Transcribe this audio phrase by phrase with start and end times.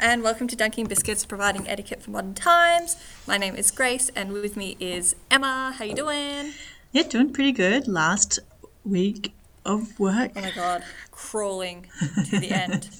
[0.00, 2.96] and welcome to Dunking Biscuits, providing etiquette for modern times.
[3.26, 5.74] My name is Grace, and with me is Emma.
[5.76, 6.54] How you doing?
[6.90, 7.86] Yeah, doing pretty good.
[7.86, 8.38] Last
[8.82, 9.34] week
[9.66, 10.32] of work.
[10.34, 11.86] Oh my god, crawling
[12.30, 12.88] to the end.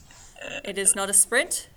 [0.65, 1.69] It is not a sprint.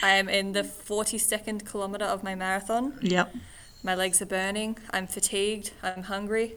[0.00, 2.96] I am in the 42nd kilometer of my marathon.
[3.02, 3.34] Yep.
[3.82, 4.78] My legs are burning.
[4.92, 5.72] I'm fatigued.
[5.82, 6.54] I'm hungry.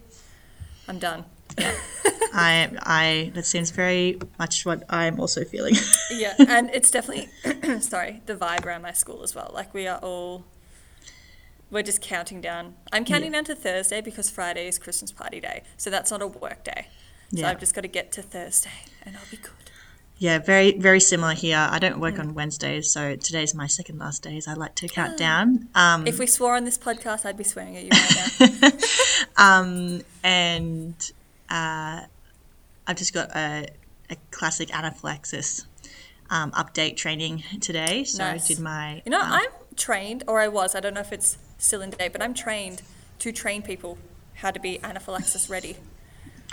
[0.88, 1.25] I'm done.
[2.33, 5.75] I I that seems very much what I'm also feeling.
[6.11, 7.29] Yeah, and it's definitely
[7.81, 9.51] sorry the vibe around my school as well.
[9.53, 10.43] Like we are all
[11.71, 12.75] we're just counting down.
[12.91, 16.27] I'm counting down to Thursday because Friday is Christmas party day, so that's not a
[16.27, 16.88] work day.
[17.33, 17.49] So Yeah.
[17.49, 18.69] I've just got to get to Thursday,
[19.03, 19.52] and I'll be good.
[20.19, 21.57] yeah, very very similar here.
[21.57, 24.38] I don't work on Wednesdays, so today's my second last day.
[24.38, 25.67] as I like to count down.
[25.73, 28.69] Um, If we swore on this podcast, I'd be swearing at you right now.
[29.61, 30.93] um, and
[31.49, 32.02] uh,
[32.88, 33.67] I've just got a,
[34.09, 35.66] a classic anaphylaxis
[36.30, 38.03] um, update training today.
[38.03, 38.45] So Nice.
[38.45, 40.76] I did my You know, um, I'm trained, or I was.
[40.76, 42.81] I don't know if it's still in date, but I'm trained
[43.20, 43.98] to train people
[44.36, 45.78] how to be anaphylaxis ready.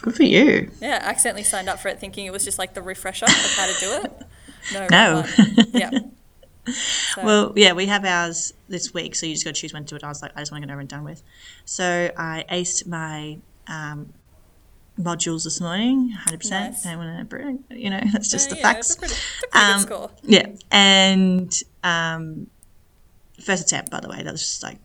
[0.03, 0.71] good for you.
[0.81, 3.33] Yeah, I accidentally signed up for it thinking it was just like the refresher of
[3.57, 4.13] how to do it.
[4.75, 4.87] No.
[4.91, 5.25] No.
[5.73, 5.91] Yeah.
[6.67, 9.85] So, Well, yeah, we have ours this week, so you just got to choose when
[9.87, 10.05] to do it.
[10.05, 11.23] I was like, I just want to get over and done with.
[11.65, 14.13] So I aced my um,
[15.01, 16.51] modules this morning, 100%.
[16.51, 16.85] Nice.
[16.85, 18.97] Don't want to bring, you know, that's just uh, the yeah, facts.
[18.97, 20.11] pretty, it's a pretty Um.
[20.23, 22.47] Yeah, and um,
[23.41, 24.23] first attempt, by the way.
[24.23, 24.79] That was just like,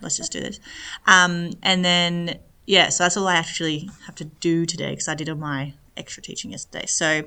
[0.00, 0.60] let's just do this.
[1.06, 5.14] Um, and then, yeah, so that's all I actually have to do today because I
[5.14, 6.86] did all my extra teaching yesterday.
[6.86, 7.24] So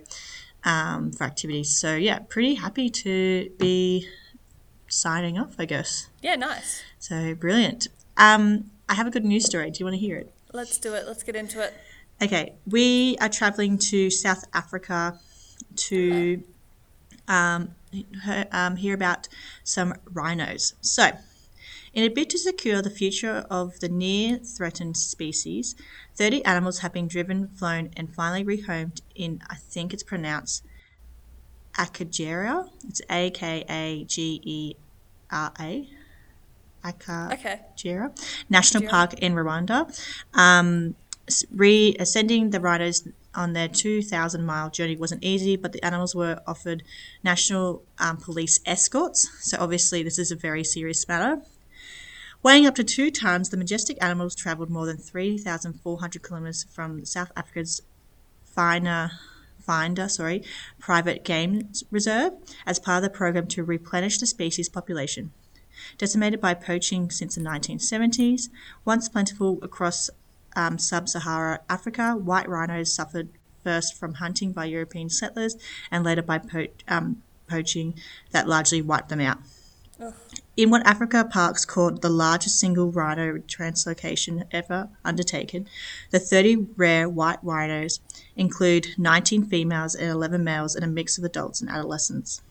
[0.64, 1.76] um, for activities.
[1.76, 4.08] So yeah, pretty happy to be
[4.88, 6.10] signing off, I guess.
[6.22, 6.84] Yeah, nice.
[7.00, 7.88] So brilliant.
[8.18, 9.72] Um, I have a good news story.
[9.72, 10.32] Do you want to hear it?
[10.54, 11.08] Let's do it.
[11.08, 11.74] Let's get into it.
[12.22, 15.20] Okay, we are traveling to South Africa
[15.76, 16.44] to
[17.28, 18.06] um, he-
[18.52, 19.28] um, hear about
[19.64, 20.76] some rhinos.
[20.82, 21.12] So,
[21.94, 25.76] in a bid to secure the future of the near threatened species,
[26.16, 30.64] 30 animals have been driven, flown, and finally rehomed in, I think it's pronounced
[31.76, 32.70] Akagera.
[32.88, 34.76] It's A K A G E
[35.32, 35.90] R A.
[36.84, 37.34] Akagera.
[37.34, 37.60] Okay.
[38.50, 38.90] National.
[38.90, 39.88] Park in Rwanda.
[40.34, 40.96] Um,
[41.54, 46.42] re ascending the riders on their 2,000 mile journey wasn't easy, but the animals were
[46.46, 46.84] offered
[47.24, 49.30] national um, police escorts.
[49.42, 51.42] So, obviously, this is a very serious matter.
[52.44, 57.32] Weighing up to two tons, the majestic animals travelled more than 3,400 kilometres from South
[57.36, 57.82] Africa's
[58.44, 59.12] Finer,
[59.66, 60.44] Phinda sorry,
[60.80, 62.34] private game reserve
[62.66, 65.32] as part of the program to replenish the species population.
[65.98, 68.50] Decimated by poaching since the 1970s,
[68.86, 70.10] once plentiful across
[70.56, 73.30] um, sub Sahara Africa, white rhinos suffered
[73.64, 75.56] first from hunting by European settlers
[75.90, 77.94] and later by po- um, poaching
[78.32, 79.38] that largely wiped them out.
[80.02, 80.14] Ugh.
[80.58, 85.68] In what African Parks called the largest single rhino translocation ever undertaken,
[86.10, 88.00] the 30 rare white rhinos
[88.36, 92.42] include 19 females and 11 males and a mix of adults and adolescents.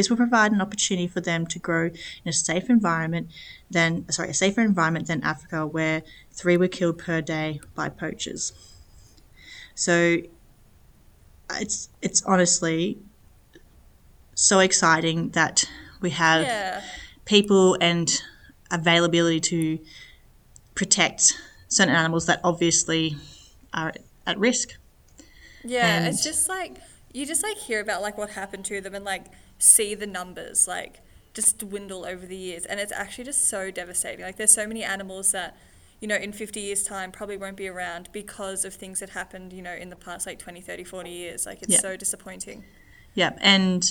[0.00, 1.92] This will provide an opportunity for them to grow in
[2.24, 3.28] a safe environment
[3.70, 6.02] than sorry, a safer environment than Africa where
[6.32, 8.54] three were killed per day by poachers.
[9.74, 10.22] So
[11.50, 12.96] it's it's honestly
[14.34, 15.68] so exciting that
[16.00, 16.80] we have Yeah.
[17.26, 18.08] people and
[18.70, 19.84] availability to
[20.74, 21.38] protect
[21.68, 23.18] certain animals that obviously
[23.74, 23.92] are
[24.26, 24.78] at risk.
[25.62, 26.78] Yeah, And- it's just like
[27.12, 29.26] you just like hear about like what happened to them and like
[29.60, 31.00] see the numbers like
[31.34, 34.24] just dwindle over the years and it's actually just so devastating.
[34.24, 35.56] Like there's so many animals that
[36.00, 39.52] you know in 50 years time probably won't be around because of things that happened,
[39.52, 41.46] you know, in the past like 20, 30, 40 years.
[41.46, 41.80] Like it's Yeah.
[41.80, 42.64] so disappointing.
[43.14, 43.84] Yeah, and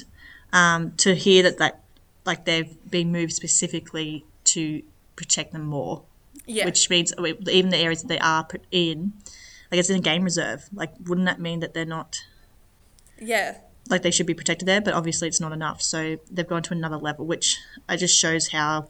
[0.51, 1.83] um, to hear that that
[2.25, 4.81] like they've been moved specifically to
[5.15, 6.03] protect them more,
[6.45, 6.65] Yeah.
[6.65, 7.13] which means
[7.47, 9.13] even the areas that they are put in,
[9.71, 10.67] like it's in a game reserve.
[10.73, 12.17] Like, wouldn't that mean that they're not
[13.21, 13.57] yeah.
[13.89, 14.81] Like they should be protected there?
[14.81, 15.81] But obviously, it's not enough.
[15.81, 17.57] So they've gone to another level, which
[17.89, 18.87] it just shows how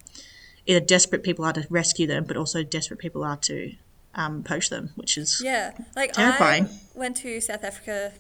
[0.66, 3.74] either desperate people are to rescue them, but also desperate people are to
[4.16, 6.66] um, poach them, which is Yeah, like Terrifying.
[6.66, 8.12] I went to South Africa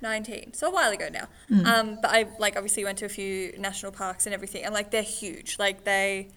[0.00, 1.28] 2019, so a while ago now.
[1.50, 1.66] Mm.
[1.66, 4.90] Um, but I like obviously went to a few national parks and everything, and like
[4.90, 5.58] they're huge.
[5.58, 6.28] Like they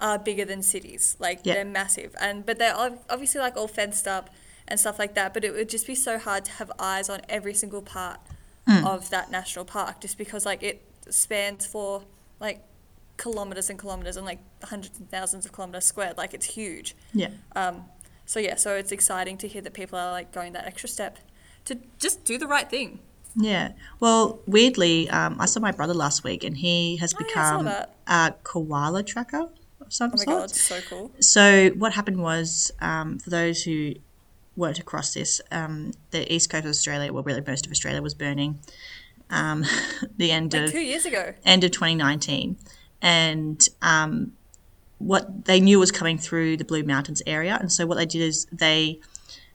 [0.00, 1.16] are bigger than cities.
[1.18, 1.54] Like Yeah.
[1.54, 2.76] they're massive, and but they're
[3.10, 4.30] obviously like all fenced up
[4.68, 5.34] and stuff like that.
[5.34, 8.20] But it would just be so hard to have eyes on every single part
[8.68, 8.86] Mm.
[8.86, 12.04] of that national park, just because like it spans for
[12.38, 12.62] like
[13.16, 16.18] kilometers and kilometers and like hundreds and thousands of kilometers squared.
[16.18, 16.94] Like it's huge.
[17.14, 17.86] yeah, Um,
[18.26, 21.18] so yeah, so it's exciting to hear that people are like going that extra step
[21.64, 22.98] to just do the right thing.
[23.34, 23.72] Yeah.
[24.00, 27.64] Well, weirdly, um, I saw my brother last week, and he has Oh, yeah, become
[27.64, 27.94] that.
[28.06, 29.48] a koala tracker
[29.80, 30.38] of some Oh my sort.
[30.40, 31.10] god, so cool.
[31.20, 33.94] So what happened was, um, for those who
[34.58, 38.12] weren't across this, um, the east coast of Australia, well, really most of Australia was
[38.14, 38.58] burning.
[39.30, 39.64] Um,
[40.16, 41.34] the end Like of two years ago.
[41.44, 42.56] end of 2019,
[43.00, 44.32] and um,
[44.98, 48.22] what they knew was coming through the Blue Mountains area, and so what they did
[48.22, 49.00] is they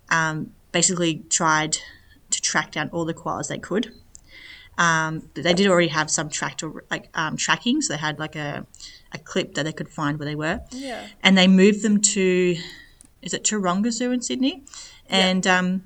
[0.09, 1.77] um, basically tried
[2.29, 3.91] to track down all the koalas they could.
[4.77, 8.35] Um, they did already have some tracked or like um, tracking, so they had like
[8.35, 8.65] a,
[9.11, 11.05] a clip that they could find where they were Yeah.
[11.21, 12.55] and they moved them to
[13.21, 14.63] is it Taronga Zoo in Sydney,
[15.09, 15.83] and um,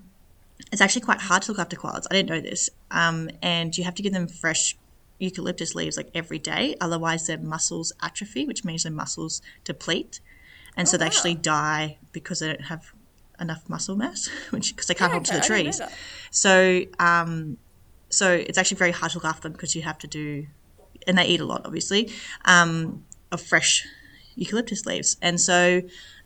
[0.72, 2.06] it's actually quite hard to look after koalas.
[2.10, 4.78] I didn't know this, um, and you have to give them fresh
[5.19, 10.19] eucalyptus leaves like every day, otherwise their muscles atrophy, which means their muscles deplete,
[10.75, 11.08] and so Oh, they wow.
[11.08, 12.92] actually die because they don't have
[13.40, 15.98] enough muscle mass, which because they can't hold to the Okay, didn't know trees.
[16.31, 17.58] So, um,
[18.10, 20.48] so it's actually very hard to look after them because you have to do,
[21.08, 22.12] and they eat a lot, obviously,
[22.46, 23.86] um, of fresh
[24.36, 25.81] eucalyptus leaves, and so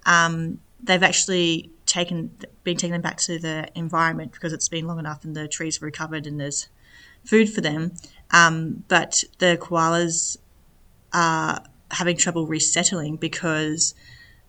[0.05, 2.31] um, they've actually taken
[2.63, 5.75] been taking them back to the environment because it's been long enough and the trees
[5.75, 6.69] have recovered and there's
[7.25, 7.91] food for them.
[8.31, 10.37] Um, but the koalas
[11.13, 11.61] are
[11.91, 13.93] having trouble resettling because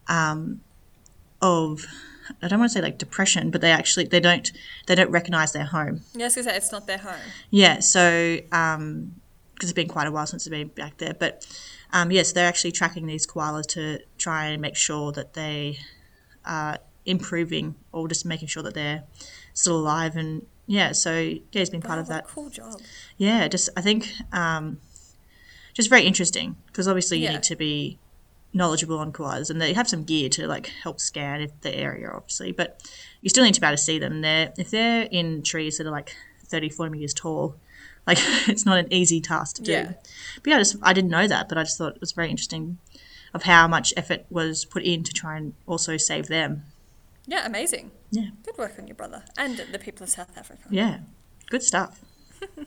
[0.06, 0.60] um,
[1.40, 1.84] of
[2.40, 4.50] I don't want to say like depression, but they actually they don't
[4.86, 6.02] they don't recognize their home.
[6.14, 7.20] Yes, I was gonna say it's not their home.
[7.50, 9.16] Yeah, so um,
[9.54, 11.44] because it's been quite a while since they've been back there, but
[11.92, 15.80] um, yes, they're actually tracking these koalas to try and make sure that they
[16.44, 19.02] are improving or just making sure that they're
[19.54, 22.26] still alive and yeah, so yeah, he's been part Wow, of that.
[22.28, 22.80] cool job.
[23.16, 24.78] Yeah, just I think um,
[25.74, 27.32] just very interesting because obviously you Yeah.
[27.32, 27.98] need to be
[28.54, 32.08] knowledgeable on koalas and they have some gear to like help scan if the area
[32.12, 32.80] obviously, but
[33.22, 34.20] you still need to be able to see them.
[34.20, 36.14] They're if they're in trees that are like
[36.46, 37.56] 30, 40 meters tall,
[38.06, 39.72] like it's not an easy task to do.
[39.72, 39.92] Yeah.
[40.36, 42.30] But yeah, I just I didn't know that, but I just thought it was very
[42.30, 42.78] interesting
[43.34, 46.64] of how much effort was put in to try and also save them.
[47.26, 47.92] Yeah, amazing.
[48.10, 48.30] Yeah.
[48.44, 50.62] Good work on your brother and the people of South Africa.
[50.70, 50.98] Yeah,
[51.50, 52.00] good stuff.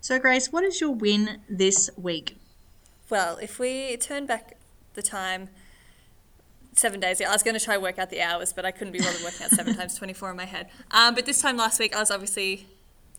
[0.00, 2.36] so, Grace, what is your win this week?
[3.10, 4.56] Well, if we turn back
[4.94, 5.48] the time
[6.74, 8.70] seven days ago, I was going to try and work out the hours, but I
[8.70, 10.68] couldn't be bothered working out seven times 24 in my head.
[10.90, 12.68] Um, but this time last week, I was obviously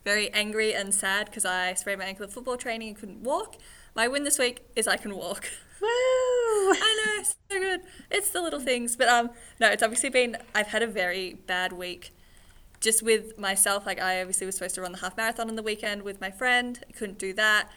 [0.06, 3.58] very angry and sad because I sprained my ankle at football training and couldn't walk.
[3.96, 5.50] My win this week is I can walk.
[5.82, 5.88] Woo!
[5.88, 7.82] I know, so good.
[8.12, 8.96] It's the little things.
[8.96, 9.30] But um,
[9.60, 12.12] no, it's obviously been, I've had a very bad week
[12.80, 13.86] just with myself.
[13.86, 16.32] Like, I obviously was supposed to run the half marathon on the weekend with my
[16.32, 17.70] friend, I couldn't do that.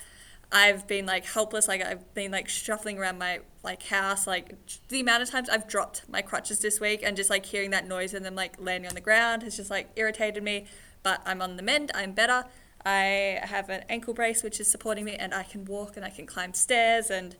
[0.52, 4.54] I've been like helpless, like I've been like shuffling around my like house, like
[4.88, 7.88] the amount of times I've dropped my crutches this week and just like hearing that
[7.88, 10.66] noise and them like landing on the ground has just like irritated me.
[11.02, 12.44] But I'm on the mend, I'm better.
[12.84, 16.10] I have an ankle brace which is supporting me and I can walk and I
[16.10, 17.34] can climb stairs and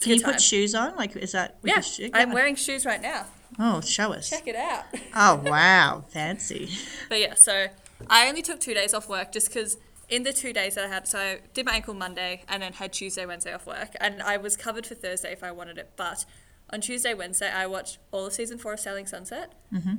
[0.00, 0.40] Can you put time.
[0.40, 0.96] shoes on?
[0.96, 2.10] Like, is that Yeah, shoe?
[2.12, 3.26] I'm wearing shoes right now.
[3.58, 4.30] Oh, show us.
[4.30, 4.84] Check it out.
[5.14, 6.70] Oh, wow, fancy.
[7.10, 7.66] But yeah, so
[8.08, 9.76] I only took two days off work just because
[10.08, 12.72] in the two days that I had, so I did my ankle Monday and then
[12.72, 15.92] had Tuesday, Wednesday off work, and I was covered for Thursday if I wanted it.
[15.96, 16.24] But
[16.70, 19.96] on Tuesday, Wednesday, I watched all of season four of Selling Sunset, mm-hmm.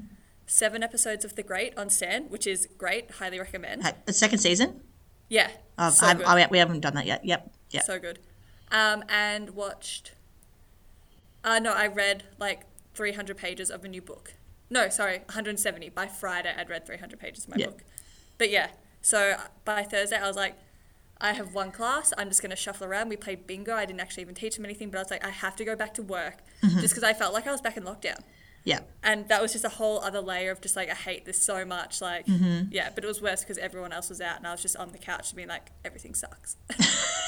[0.48, 3.84] seven episodes of The Great on Stan, which is great, highly recommend.
[4.06, 4.82] The second season?
[5.30, 7.26] Yeah, Oh, so I, oh, we haven't done that yet.
[7.26, 7.84] Yep, yep.
[7.84, 8.20] so good.
[8.74, 10.12] Um, and watched.
[11.44, 12.64] Uh, no, I read like
[12.96, 14.34] 300 pages of a new book.
[14.70, 15.90] No, sorry, 170.
[15.90, 17.68] By Friday, I'd read 300 pages of my Yeah.
[17.68, 17.84] book.
[18.40, 18.70] But yeah,
[19.02, 20.56] so by Thursday, I was like,
[21.22, 22.12] I have one class.
[22.18, 23.08] I'm just going to shuffle around.
[23.10, 23.76] We played bingo.
[23.76, 25.76] I didn't actually even teach them anything, but I was like, I have to go
[25.76, 28.20] back to work just because I felt like I was back in lockdown.
[28.66, 28.80] Yeah.
[29.04, 31.64] And that was just a whole other layer of just like, I hate this so
[31.66, 32.02] much.
[32.02, 34.76] Like, yeah, but it was worse because everyone else was out and I was just
[34.78, 36.58] on the couch being like, everything sucks.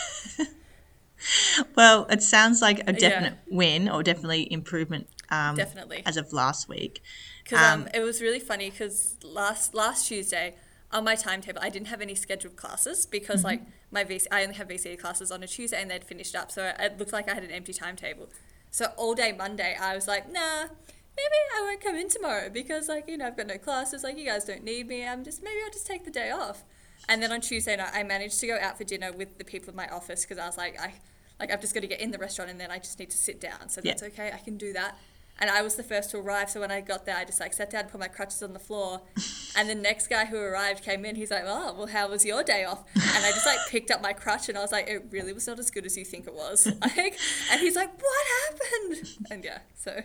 [1.76, 6.04] Well, it sounds like a definite win or definitely improvement um, Definitely.
[6.06, 7.02] as of last week.
[7.44, 10.56] Because um, it was really funny because last last Tuesday
[10.92, 14.56] on my timetable I didn't have any scheduled classes because like my VC, I only
[14.56, 17.34] have VCE classes on a Tuesday and they'd finished up so it looked like I
[17.34, 18.30] had an empty timetable.
[18.72, 22.88] So all day Monday I was like, nah, maybe I won't come in tomorrow because
[22.88, 24.04] like you know I've got no classes.
[24.04, 25.06] Like you guys don't need me.
[25.06, 26.64] I'm just maybe I'll just take the day off.
[27.08, 29.70] And then on Tuesday night I managed to go out for dinner with the people
[29.70, 30.94] in my office because I was like I
[31.40, 33.18] like I've just got to get in the restaurant and then I just need to
[33.18, 33.70] sit down.
[33.70, 33.92] So Yeah.
[33.92, 34.32] that's okay.
[34.34, 34.98] I can do that.
[35.38, 37.52] And I was the first to arrive, so when I got there, I just like
[37.52, 39.02] sat down, put my crutches on the floor,
[39.58, 41.18] and the next guy who arrived came in.
[41.18, 44.02] He's like, "Oh, well, how was your day off?" And I just like picked up
[44.02, 46.26] my crutch, and I was like, "It really was not as good as you think
[46.26, 47.18] it was." Like,
[47.52, 50.04] and he's like, "What happened?" And yeah, so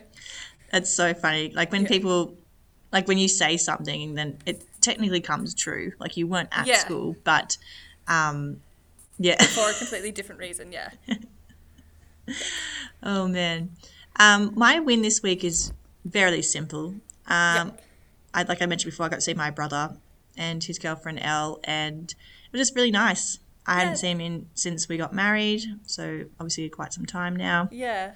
[0.73, 1.49] It's so funny.
[1.55, 1.87] Like when Yeah.
[1.87, 2.35] people
[2.91, 5.93] like when you say something, then it technically comes true.
[5.97, 6.79] Like you weren't at Yeah.
[6.79, 7.55] school, but
[8.09, 8.59] um,
[9.21, 9.41] yeah.
[9.55, 10.89] For a completely different reason, yeah.
[13.03, 13.71] Oh man,
[14.19, 15.73] um, my win this week is
[16.05, 16.95] very simple.
[17.27, 17.81] Um, Yep.
[18.33, 19.97] I like I mentioned before, I got to see my brother
[20.37, 23.39] and his girlfriend Elle, and it was just really nice.
[23.65, 23.79] I Yeah.
[23.79, 27.67] hadn't seen him in, since we got married, so obviously quite some time now.
[27.71, 28.11] Yeah.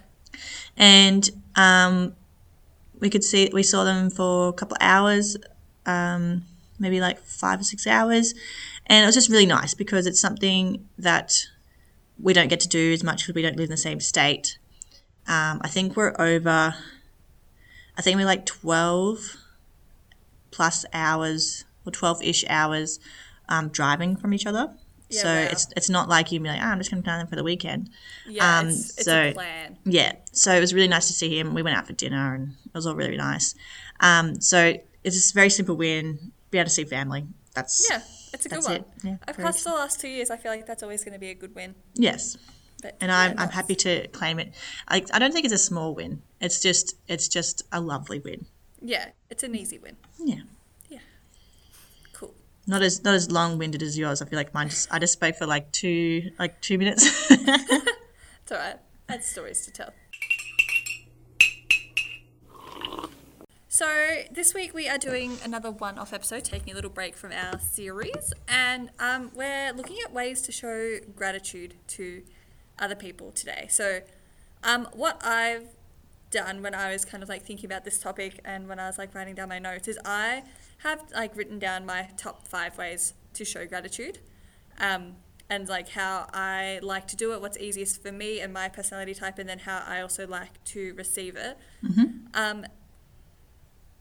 [0.78, 2.16] And um,
[3.00, 5.36] we could see we saw them for a couple of hours,
[5.86, 6.44] um,
[6.80, 8.34] maybe like five or six hours,
[8.88, 11.48] and it was just really nice because it's something that
[12.20, 14.58] we don't get to do as much because we don't live in the same state.
[15.28, 16.76] Um, I think we're over.
[17.98, 19.38] I think we're like twelve
[20.52, 23.00] plus hours or twelve ish hours
[23.50, 24.74] um, driving from each other.
[25.10, 25.48] Yeah, so wow.
[25.52, 27.36] it's it's not like you'd be like, oh, I'm just going to plan them for
[27.36, 27.90] the weekend.
[28.28, 29.78] Yeah, Um, it's, it's so- a plan.
[29.86, 31.54] Yeah, so it was really nice to see him.
[31.54, 33.54] We went out for dinner and it was all really nice.
[34.00, 34.74] Um, so
[35.04, 36.32] it's just a very simple win.
[36.50, 37.26] Be able to see family.
[37.54, 38.02] That's Yeah,
[38.36, 38.86] it's a good That's one.
[39.04, 40.30] Yeah, I've passed the last two years.
[40.30, 41.74] I feel like that's always going to be a good win.
[41.96, 42.38] yes,
[42.82, 44.54] But and I'm I'm happy to claim it.
[44.88, 46.22] I, I don't think it's a small win.
[46.40, 48.46] It's just it's just a lovely win.
[48.82, 49.96] Yeah, it's an easy win.
[50.20, 50.42] Yeah.
[50.90, 51.00] Yeah,
[52.14, 52.34] Cool.
[52.68, 54.22] not as not as long winded as yours.
[54.22, 57.04] I feel like mine just I just spoke for like two like two minutes.
[58.46, 58.76] It's all right.
[59.10, 59.92] I had stories to tell.
[63.76, 67.60] So this week we are doing another one-off episode, taking a little break from our
[67.60, 72.24] series, and um, we're looking at ways to show gratitude to
[72.80, 73.68] other people today.
[73.70, 74.00] So,
[74.64, 75.68] um, what I've
[76.32, 78.98] done when I was kind of like thinking about this topic and when I was
[78.98, 80.44] like writing down my notes is I
[80.78, 84.20] have like written down my top five ways to show gratitude.
[84.80, 85.18] Um,
[85.50, 89.14] and like how I like to do it, what's easiest for me and my personality
[89.14, 91.58] type, and then how I also like to receive it.
[92.34, 92.66] Um,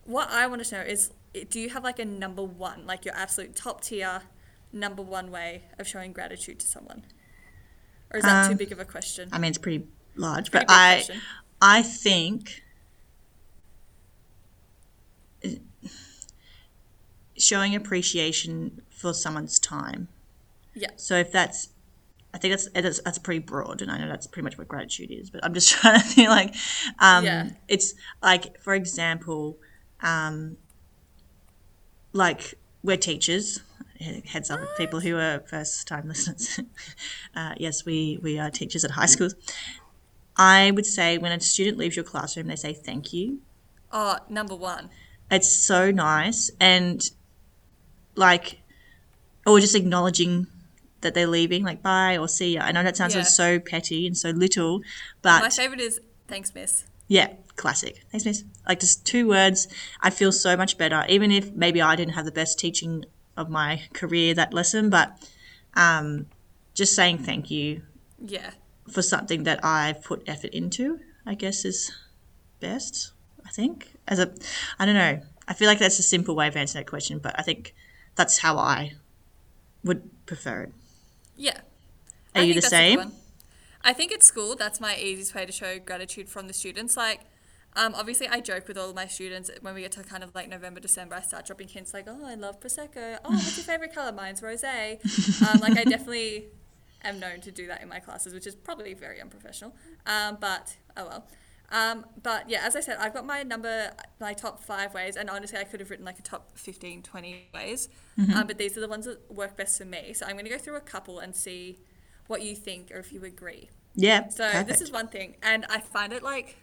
[0.04, 1.12] what I want to know is
[1.50, 4.23] do you have like a number one, like your absolute top tier
[4.73, 7.04] number one way of showing gratitude to someone?
[8.12, 9.28] Or is that too Um, big of a question?
[9.32, 11.20] I mean, it's pretty large, Pretty but I question.
[11.61, 12.62] I think
[17.37, 20.08] showing appreciation for someone's time.
[20.75, 20.90] Yeah.
[20.96, 21.68] So if that's,
[22.32, 25.11] I think that's that's, that's pretty broad, and I know that's pretty much what gratitude
[25.11, 25.30] is.
[25.30, 26.54] But I'm just trying to think like,
[26.99, 27.50] um, Yeah.
[27.68, 29.58] it's like for example,
[30.02, 30.56] um,
[32.12, 33.60] like we're teachers.
[34.26, 36.60] Heads up, people who are first time listeners.
[37.34, 39.34] uh, yes, we we are teachers at high schools.
[40.36, 43.38] I would say when a student leaves your classroom, they say thank you.
[43.92, 44.90] Oh, number one.
[45.30, 47.00] It's so nice and
[48.16, 48.60] like,
[49.46, 50.48] or just acknowledging
[51.00, 52.62] that they're leaving, like bye or see ya.
[52.62, 53.22] I know that sounds Yeah.
[53.22, 54.82] so petty and so little,
[55.22, 55.40] but.
[55.40, 56.84] My favorite is thanks, miss.
[57.08, 58.04] yeah, classic.
[58.11, 58.44] Thanks, miss.
[58.68, 59.68] Like just two words,
[60.00, 61.04] I feel so much better.
[61.08, 63.04] Even if maybe I didn't have the best teaching
[63.37, 65.28] of my career that lesson, but
[65.75, 66.26] um,
[66.75, 67.82] just saying thank you
[68.25, 68.50] Yeah.
[68.90, 71.92] for something that I've put effort into, I guess is
[72.61, 73.12] best.
[73.46, 74.32] I think as a,
[74.78, 75.20] I don't know.
[75.46, 77.75] I feel like that's a simple way of answering that question, but I think
[78.14, 78.94] that's how I
[79.82, 80.73] would prefer it.
[81.37, 81.58] Yeah.
[82.34, 83.12] Are I you the that's a good same?
[83.82, 86.96] I think at school, that's my easiest way to show gratitude from the students.
[86.96, 87.20] Like,
[87.76, 90.34] um, obviously, I joke with all of my students when we get to kind of
[90.34, 91.16] like November, December.
[91.16, 93.18] I start dropping hints like, "Oh, I love prosecco.
[93.24, 94.12] Oh, what's your favorite color?
[94.12, 95.00] Mine's rosé."
[95.48, 96.46] Um, like, I definitely
[97.02, 99.74] am known to do that in my classes, which is probably very unprofessional.
[100.06, 101.26] Um, but oh well.
[101.70, 103.90] Um, but yeah, as I said, I've got my number,
[104.20, 107.48] my top five ways, and honestly, I could have written like a top 15, 20
[107.52, 107.88] ways.
[108.36, 110.12] Um, but these are the ones that work best for me.
[110.12, 111.78] So I'm going to go through a couple and see
[112.28, 113.70] what you think or if you agree.
[113.96, 114.28] Yeah.
[114.28, 114.68] So perfect.
[114.68, 116.56] this is one thing, and I find it like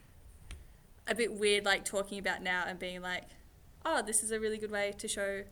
[1.11, 3.25] a bit weird, like talking about now and being like,
[3.85, 5.43] "Oh, this is a really good way to show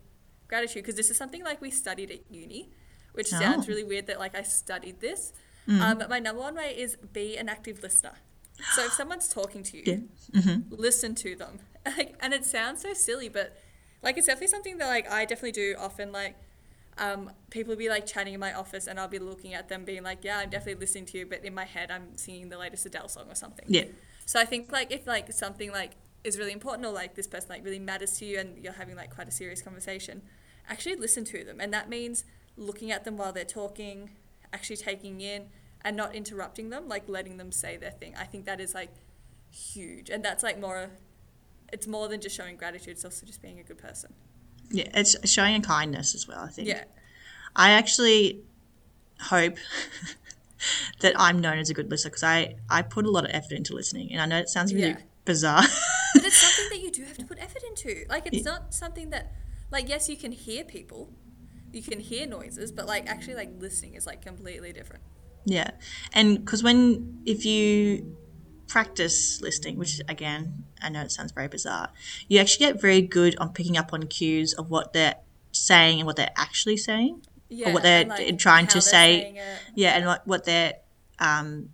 [0.48, 2.70] gratitude," because this is something like we studied at uni,
[3.14, 3.70] which sounds Oh.
[3.70, 5.34] really weird that like I studied this.
[5.68, 5.82] Mm.
[5.82, 8.14] Um, but my number one way is be an active listener.
[8.76, 10.42] So if someone's talking to you, Yeah.
[10.42, 10.76] Mm-hmm.
[10.76, 11.60] listen to them.
[11.98, 13.58] Like, and it sounds so silly, but
[14.04, 16.12] like it's definitely something that like I definitely do often.
[16.12, 16.36] Like,
[16.98, 19.86] um, people will be like chatting in my office, and I'll be looking at them,
[19.86, 22.58] being like, "Yeah, I'm definitely listening to you," but in my head, I'm singing the
[22.58, 23.66] latest Adele song or something.
[23.70, 23.86] Yeah.
[24.30, 25.94] So I think like if like something like
[26.24, 28.96] is really important or like this person like really matters to you, and you're having
[28.96, 30.22] like quite a serious conversation,
[30.70, 34.12] actually listen to them, and that means looking at them while they're talking,
[34.54, 35.48] actually taking in,
[35.84, 38.14] and not interrupting them, like letting them say their thing.
[38.16, 38.92] I think that is like
[39.50, 40.92] huge, and that's like more.
[41.74, 42.90] It's more than just showing gratitude.
[42.90, 44.14] It's also just being a good person.
[44.70, 46.42] Yeah, it's showing a kindness as well.
[46.42, 46.68] I think.
[46.68, 46.84] Yeah.
[47.56, 48.44] I actually
[49.20, 49.58] hope
[51.02, 53.54] that I'm known as a good listener because I, I put a lot of effort
[53.54, 54.98] into listening, and I know it sounds really Yeah.
[55.26, 55.64] bizarre,
[56.14, 58.06] but it's something that you do have to put effort into.
[58.10, 59.32] Like it's not something that,
[59.72, 61.14] like yes, you can hear people,
[61.72, 65.04] you can hear noises, but like actually like listening is like completely different.
[65.46, 65.72] Yeah,
[66.14, 68.16] and because when if you
[68.68, 71.90] practice listening, which again I know it sounds very bizarre,
[72.28, 75.16] you actually get very good on picking up on cues of what they're
[75.52, 79.42] saying and what they're actually saying, Yeah, or what they're like, trying to say.
[79.76, 80.76] Yeah, and what what their
[81.20, 81.70] um,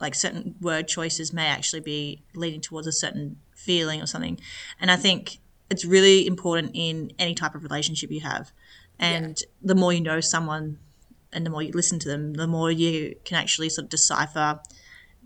[0.00, 4.40] like certain word choices may actually be leading towards a certain feeling or something.
[4.80, 5.38] And I think
[5.68, 8.52] it's really important in any type of relationship you have.
[8.98, 10.78] And the more you know someone
[11.32, 14.60] and the more you listen to them, the more you can actually sort of decipher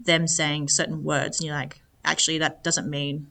[0.01, 1.41] them saying certain words.
[1.41, 3.29] And you're like, actually, that doesn't mean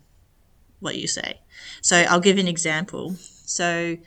[0.79, 1.39] what you say.
[1.81, 3.15] So I'll give an example.
[3.45, 3.97] So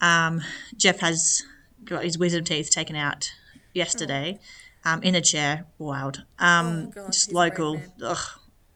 [0.00, 0.42] um,
[0.76, 1.42] Jeff has
[1.86, 3.30] got his wisdom teeth taken out
[3.72, 4.38] yesterday
[4.84, 5.66] um, in a chair.
[5.78, 6.24] Wild.
[6.38, 7.80] Um, Oh, just brave local.
[8.02, 8.18] Ugh,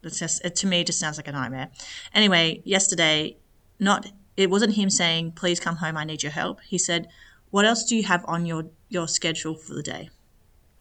[0.03, 1.69] it's just, it, to me, it just sounds like a nightmare.
[2.13, 3.37] Anyway, yesterday,
[3.79, 5.97] not it wasn't him saying, "Please come home.
[5.97, 7.07] I need your help." He said,
[7.49, 10.09] "What else do you have on your your schedule for the day?"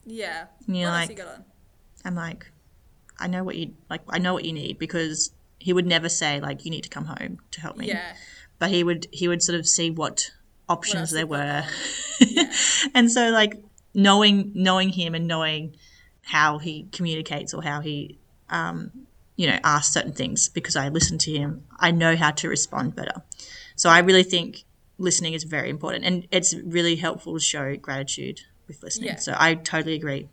[0.07, 0.47] Yeah.
[0.67, 1.45] And you're what else like- you got on?
[2.05, 2.51] I'm like,
[3.19, 4.03] I know what you like.
[4.09, 7.07] I know what you need because he would never say like, "You need to come
[7.07, 8.15] home to help me." Yeah.
[8.59, 10.31] But he would he would sort of see what
[10.71, 11.65] options there were.
[12.23, 12.53] Yeah.
[12.95, 13.55] and so like
[13.95, 15.75] knowing knowing him and knowing
[16.21, 18.19] how he communicates or how he
[18.51, 18.91] um,
[19.37, 22.95] you know asks certain things because I listen to him, I know how to respond
[22.95, 23.23] better.
[23.75, 24.65] So I really think
[24.99, 29.09] listening is very important, and it's really helpful to show gratitude with listening.
[29.09, 29.17] Yeah.
[29.17, 30.29] So I totally agree.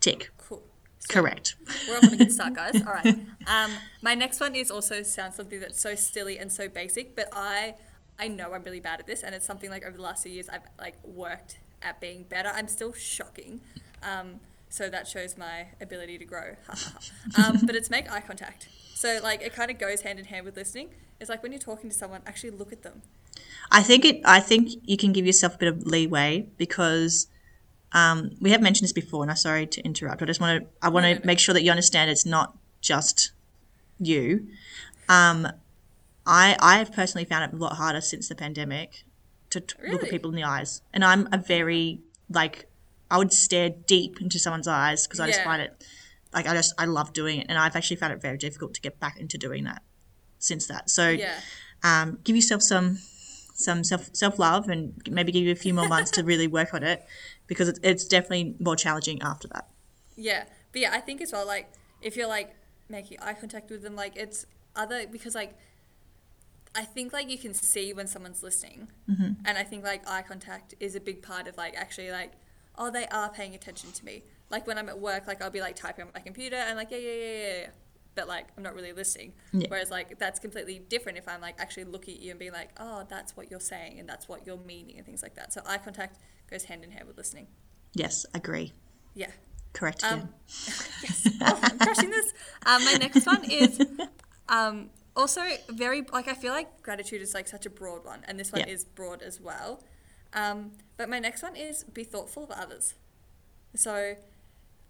[0.00, 0.30] Tick.
[0.38, 0.62] Cool.
[0.98, 1.54] So Correct.
[1.88, 2.82] We're off on a good start, guys.
[2.84, 3.14] All right.
[3.46, 3.70] Um,
[4.02, 7.76] my next one is also sounds something that's so silly and so basic, but I
[8.18, 10.32] I know I'm really bad at this, and it's something like over the last few
[10.32, 12.50] years I've like worked at being better.
[12.52, 13.60] I'm still shocking,
[14.02, 16.56] um, so that shows my ability to grow.
[17.36, 18.68] Um, but it's make eye contact.
[18.94, 20.90] So like it kind of goes hand in hand with listening.
[21.20, 23.02] It's like when you're talking to someone, actually look at them.
[23.70, 24.20] I think it.
[24.24, 27.28] I think you can give yourself a bit of leeway because
[27.92, 30.22] um, we have mentioned this before, and I'm sorry to interrupt.
[30.22, 30.68] I just want to.
[30.82, 31.26] I want No, to no, no.
[31.26, 33.30] make sure that you understand it's not just
[34.00, 34.48] you.
[35.08, 35.48] Um,
[36.28, 39.04] I I have personally found it a lot harder since the pandemic
[39.50, 42.66] to t- look at people in the eyes, and I'm a very like
[43.10, 45.84] I would stare deep into someone's eyes because I just find it
[46.34, 48.80] like I just I love doing it, and I've actually found it very difficult to
[48.80, 49.82] get back into doing that
[50.38, 50.90] since that.
[50.90, 51.40] So Yeah.
[51.82, 52.98] um, give yourself some
[53.54, 56.74] some self self love and maybe give you a few more months to really work
[56.74, 57.04] on it
[57.46, 59.66] because it's, it's definitely more challenging after that.
[60.16, 61.68] Yeah, but yeah, I think as well, like
[62.02, 62.54] if you're like
[62.88, 65.56] making eye contact with them, like it's other because like
[66.78, 69.32] I think like you can see when someone's listening, Mm-hmm.
[69.46, 72.32] and I think like eye contact is a big part of like actually like
[72.80, 74.22] oh they are paying attention to me.
[74.50, 76.90] Like when I'm at work, like I'll be like typing on my computer and like
[76.90, 77.66] yeah yeah yeah yeah, yeah.
[78.14, 79.32] but like I'm not really listening.
[79.52, 79.66] Yeah.
[79.68, 82.70] Whereas like that's completely different if I'm like actually looking at you and being like
[82.78, 85.52] oh that's what you're saying and that's what you're meaning and things like that.
[85.52, 86.18] So eye contact
[86.50, 87.48] goes hand in hand with listening.
[87.94, 88.72] Yes, agree.
[89.14, 89.30] Yeah.
[89.72, 90.04] Correct.
[90.04, 90.28] Um,
[91.02, 91.28] yes.
[91.40, 92.32] Oh, I'm crushing this.
[92.64, 93.80] Um, my next one is
[94.48, 98.38] um, also very like I feel like gratitude is like such a broad one, and
[98.40, 98.68] this one Yeah.
[98.74, 99.82] is broad as well.
[100.32, 102.94] Um, but my next one is be thoughtful of others.
[103.74, 104.16] So,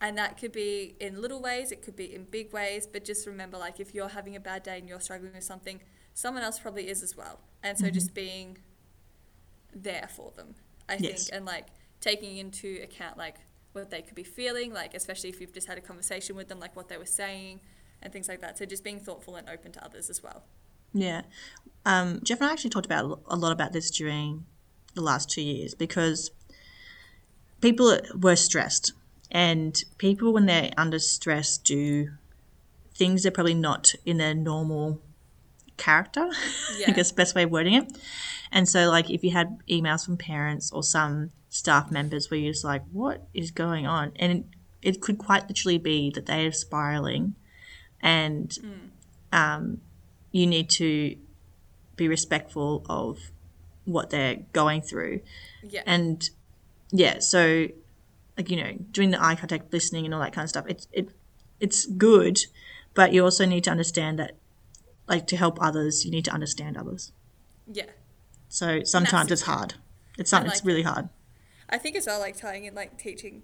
[0.01, 3.27] and that could be in little ways, it could be in big ways, but just
[3.27, 5.81] remember like if you're having a bad day and you're struggling with something,
[6.15, 7.41] someone else probably is as well.
[7.63, 8.59] And so just being
[9.75, 10.55] there for them,
[10.89, 11.27] I Yes.
[11.29, 11.67] think, and like
[12.01, 13.37] taking into account like
[13.73, 16.59] what they could be feeling, like especially if you've just had a conversation with them,
[16.61, 17.61] like what they were saying
[18.03, 18.59] and things like that.
[18.59, 20.45] So just being thoughtful and open to others as well.
[20.93, 21.23] Yeah.
[21.85, 24.45] Um, Jeff and I actually talked about a lot about this during
[24.95, 26.31] the last two years because
[27.61, 28.93] people were stressed,
[29.31, 32.11] and people when they're under stress do
[32.95, 35.01] things they're probably not in their normal
[35.77, 36.29] character.
[36.33, 36.91] I Yeah.
[36.93, 37.97] guess best way of wording it.
[38.51, 42.53] And so, like, if you had emails from parents or some staff members where you're
[42.53, 44.13] just like, what is going on?
[44.17, 44.45] And
[44.83, 47.35] it could quite literally be that they are spiraling
[48.01, 48.57] and
[49.33, 49.81] um,
[50.33, 51.17] you need to
[51.97, 53.19] be respectful of
[53.85, 55.21] what they're going through.
[55.63, 55.83] Yeah.
[55.87, 56.29] And
[56.91, 57.69] yeah, so
[58.37, 60.65] like you know, doing the eye contact, listening, and all that kind of stuff.
[60.69, 61.11] It's it
[61.61, 62.39] it's good,
[62.95, 64.37] but you also need to understand that,
[65.09, 67.13] like, to help others, you need to understand others.
[67.73, 67.87] yeah.
[68.49, 69.75] So sometimes it's hard.
[70.17, 70.51] It's something.
[70.51, 71.11] it's really hard.
[71.69, 73.43] I think as well, like tying in like teaching.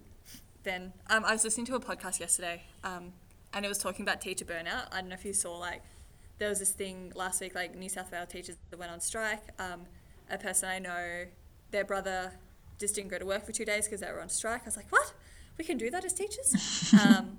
[0.63, 3.13] Then um, I was listening to a podcast yesterday, um,
[3.55, 4.89] and it was talking about teacher burnout.
[4.93, 5.83] I don't know if you saw like
[6.39, 9.43] there was this thing last week, like New South Wales teachers that went on strike.
[9.59, 9.83] Um,
[10.29, 11.25] a person I know,
[11.71, 12.33] their brother
[12.79, 14.63] just didn't go to work for two days because they were on strike.
[14.63, 15.15] I was like, what?
[15.57, 16.93] We can do that as teachers?
[17.01, 17.39] um,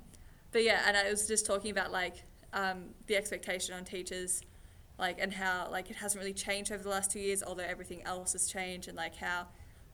[0.52, 2.24] but yeah, and I was just talking about like
[2.54, 4.42] um, the expectation on teachers,
[4.98, 8.02] like, and how like it hasn't really changed over the last two years, although everything
[8.04, 9.48] else has changed, and like how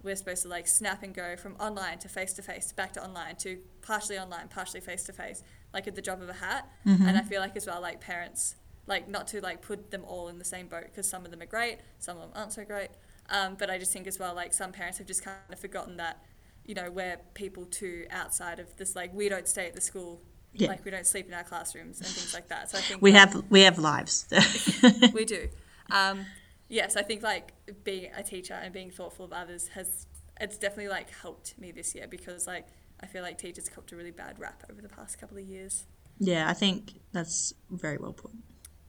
[0.04, 3.04] we're supposed to like snap and go from online to face to face, back to
[3.04, 6.68] online to partially online, partially face to face, like at the drop of a hat.
[6.86, 8.56] And I feel like as well, like parents,
[8.88, 11.42] like not to like put them all in the same boat because some of them
[11.42, 12.90] are great, some of them aren't so great.
[13.30, 15.98] Um, but I just think as well, like some parents have just kind of forgotten
[15.98, 16.24] that,
[16.66, 18.96] you know, we're people too outside of this.
[18.96, 20.22] Like we don't stay at the school,
[20.54, 20.68] Yeah.
[20.68, 22.70] like we don't sleep in our classrooms and things like that.
[22.72, 24.28] So I think We like, have we have lives.
[25.14, 25.48] we do.
[25.90, 26.26] Um,
[26.68, 27.54] yes, I think like
[27.84, 30.08] being a teacher and being thoughtful of others has
[30.40, 32.68] it's definitely like helped me this year because like
[33.04, 35.86] I feel like teachers copped a really bad rap over the past couple of years.
[36.20, 38.32] yeah, I think that's very well put.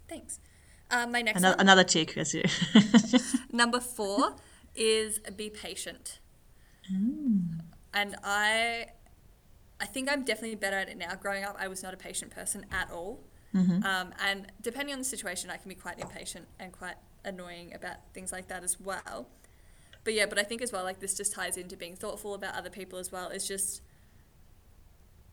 [0.09, 0.39] Thanks.
[0.91, 2.15] Um, my next Another, one, another tick.
[2.15, 2.35] That's
[3.53, 4.37] number four,
[4.75, 6.19] is be patient.
[7.95, 8.87] And I,
[9.81, 11.15] I think I'm definitely better at it now.
[11.15, 13.25] Growing up, I was not a patient person at all.
[13.55, 17.97] Um, and depending on the situation, I can be quite impatient and quite annoying about
[18.15, 19.29] things like that as well.
[20.05, 22.55] But yeah, but I think as well, like this just ties into being thoughtful about
[22.55, 23.29] other people as well.
[23.29, 23.83] Is just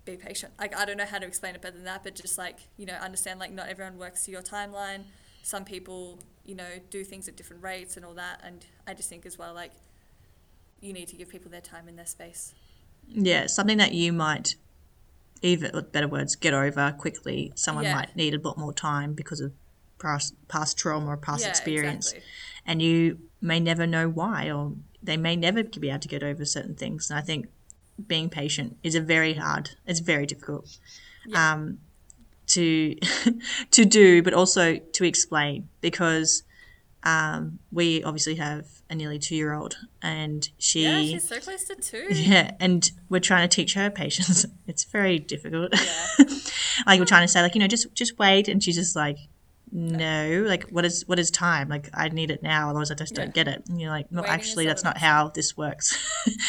[0.06, 0.54] be patient.
[0.60, 2.86] Like I don't know how to explain it better than that, but just like you
[2.86, 5.04] know, understand like not everyone works to your timeline.
[5.44, 8.42] Some people, you know, do things at different rates and all that.
[8.44, 9.72] And I just think as well, like
[10.82, 12.54] you need to give people their time and their space.
[13.08, 14.56] yeah, something that you might,
[15.42, 17.52] even better words, get over quickly.
[17.56, 17.96] Someone Yeah.
[17.96, 19.52] might need a lot more time because of
[20.00, 22.30] past, past trauma or past yeah, experience, exactly.
[22.66, 26.46] and you may never know why, or they may never be able to get over
[26.46, 27.10] certain things.
[27.10, 27.48] And I think
[28.08, 29.72] being patient is a very hard.
[29.86, 30.78] It's very difficult.
[31.26, 31.54] Yeah.
[31.54, 31.80] Um,
[32.48, 32.96] to
[33.72, 36.44] to do, but also to explain because
[37.04, 41.64] um, we obviously have a nearly two year old, and she Yeah, she's so close
[41.66, 42.08] to two.
[42.12, 44.46] yeah, and we're trying to teach her patience.
[44.68, 45.74] It's very difficult.
[45.74, 46.26] Yeah.
[46.86, 49.18] like we're trying to say, like you know, just just wait, and she's just like,
[49.72, 51.70] no, like what is what is time?
[51.70, 53.26] Like I need it now, otherwise I just Yeah.
[53.26, 53.64] don't get it.
[53.70, 55.98] And you're like, no, Waiting actually, that's not how this works.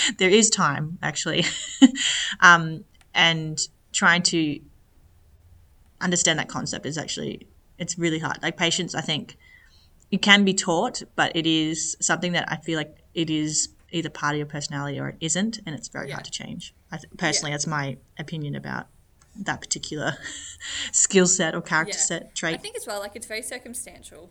[0.18, 1.44] there is time actually,
[2.40, 3.58] um, and
[3.92, 4.60] trying to
[6.00, 7.46] understand that concept is actually
[7.78, 8.38] it's really hard.
[8.42, 9.36] Like patience, I think
[10.10, 14.10] it can be taught, but it is something that I feel like it is either
[14.10, 16.14] part of your personality or it isn't, and it's very Yeah.
[16.14, 16.74] hard to change.
[16.92, 18.86] I th- personally, that's my opinion about
[19.40, 20.16] that particular
[20.92, 22.00] skill set or character Yeah.
[22.02, 22.54] set trait.
[22.54, 24.30] I think as well, like it's very circumstantial.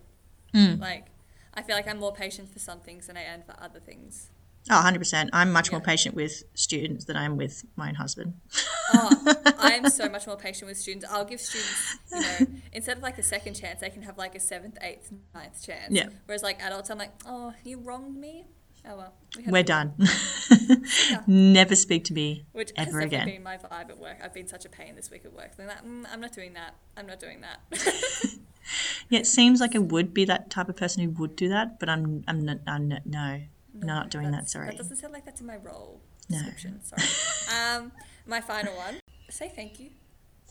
[0.54, 0.80] Mm.
[0.80, 1.08] Like,
[1.54, 4.30] I feel like I'm more patient for some things than I am for other things.
[4.70, 5.30] Oh, 100%.
[5.34, 8.34] I'm much more patient with students than I am with my own husband.
[8.94, 11.06] Oh, I'm so much more patient with students.
[11.10, 14.36] I'll give students, you know, instead of like a second chance, they can have like
[14.36, 15.92] a seventh, eighth, ninth chance.
[15.92, 16.10] Yeah.
[16.26, 18.46] Whereas like adults, I'm like, oh, you wronged me.
[18.88, 19.14] Oh well.
[19.38, 19.94] we we're done.
[21.10, 21.22] Yeah.
[21.28, 23.26] Never speak to me Which has ever again.
[23.28, 24.18] been my vibe at work.
[24.24, 25.56] I've been such a pain this week at work.
[25.58, 26.74] They're like, mm, I'm not doing that.
[26.98, 27.60] I'm not doing that.
[29.10, 31.80] Yeah, it seems like I would be that type of person who would do that,
[31.80, 33.42] but I'm, I'm not, I'm not no,
[33.74, 34.48] no, not doing that.
[34.48, 34.68] Sorry.
[34.68, 36.38] That doesn't sound like that's in my role No.
[36.38, 36.80] description.
[36.84, 37.02] Sorry.
[37.78, 37.92] um,
[38.28, 39.00] my final one.
[39.32, 39.90] Say thank you.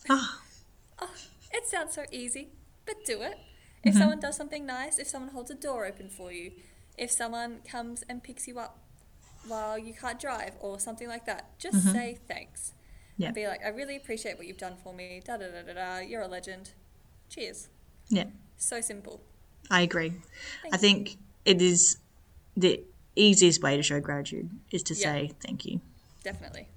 [0.09, 0.39] Oh,
[1.01, 1.09] Oh,
[1.53, 2.49] it sounds so easy,
[2.85, 3.37] but do it.
[3.83, 3.99] If Mm-hmm.
[3.99, 6.51] someone does something nice, if someone holds a door open for you,
[6.99, 8.77] if someone comes and picks you up
[9.47, 12.71] while you can't drive or something like that, just say thanks.
[12.71, 13.21] Mm-hmm.
[13.21, 13.27] Yeah.
[13.27, 15.21] And be like, I really appreciate what you've done for me.
[15.25, 15.97] Da da da da da.
[15.99, 16.71] You're a legend.
[17.29, 17.69] Cheers.
[18.09, 18.25] yeah,
[18.57, 19.21] So simple.
[19.69, 20.13] I agree.
[20.73, 21.97] I Thank think it is
[22.57, 22.81] the
[23.15, 25.03] easiest way to show gratitude is to Yeah.
[25.13, 25.79] say thank you.
[26.23, 26.67] Definitely.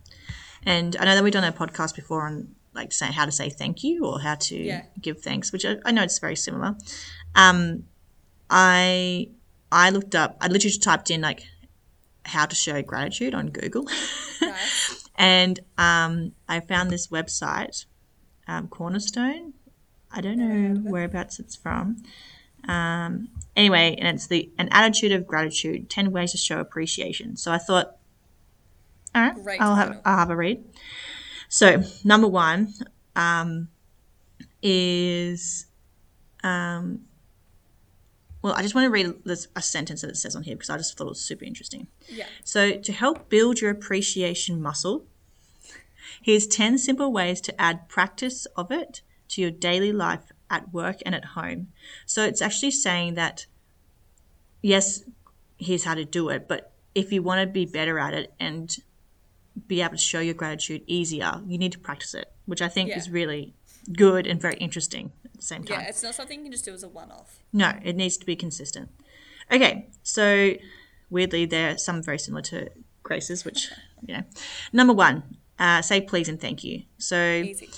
[0.65, 3.49] And I know that we've done a podcast before on like say how to say
[3.51, 4.85] thank you or how to Yeah.
[5.01, 6.77] give thanks, which I, I know it's very similar.
[7.35, 7.85] Um,
[8.51, 9.29] I
[9.73, 10.37] I looked up.
[10.41, 11.45] I literally just typed in like
[12.25, 13.89] how to show gratitude on Google,
[14.41, 15.09] Nice.
[15.17, 17.87] and um, I found this website,
[18.47, 19.55] um, Cornerstone.
[20.13, 22.03] I don't know whereabouts it's from.
[22.69, 27.37] Um, anyway, and it's the an attitude of gratitude, ten ways to show appreciation.
[27.37, 27.97] So I thought,
[29.15, 30.01] all right, Great I'll have.
[30.05, 30.63] I'll have a read.
[31.49, 32.75] So number one
[33.17, 33.69] um,
[34.63, 35.67] is,
[36.45, 37.01] um,
[38.43, 40.69] well, I just want to read this, a sentence that it says on here because
[40.71, 41.87] I just thought it was super interesting.
[42.09, 42.27] Yeah.
[42.45, 45.07] So, to help build your appreciation muscle,
[46.21, 50.97] here's 10 simple ways to add practice of it to your daily life at work
[51.07, 51.69] and at home.
[52.05, 53.47] So, it's actually saying that,
[54.61, 55.05] yes,
[55.59, 58.77] here's how to do it, but if you want to be better at it and
[59.67, 62.89] be able to show your gratitude easier, you need to practice it, which I think
[62.91, 62.99] Yeah.
[62.99, 63.55] is really
[63.93, 65.81] good and very interesting the same time.
[65.81, 67.43] Yeah, it's not something you can just do as a one off.
[67.53, 68.91] No, it needs to be consistent.
[69.51, 70.55] Okay, so
[71.11, 72.71] weirdly, there are some very similar to
[73.03, 73.71] Grace's, which,
[74.07, 74.23] you know.
[74.73, 75.23] Number one,
[75.59, 76.83] uh, say please and thank you.
[76.99, 77.69] So Easy.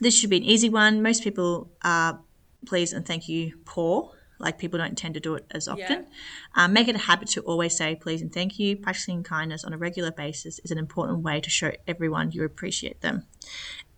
[0.00, 1.02] This should be an easy one.
[1.02, 2.20] Most people are
[2.66, 4.12] please and thank you poor.
[4.38, 6.06] Like people don't tend to do it as often.
[6.54, 8.76] Um, make it a habit to always say please and thank you.
[8.76, 13.00] Practicing kindness on a regular basis is an important way to show everyone you appreciate
[13.00, 13.26] them.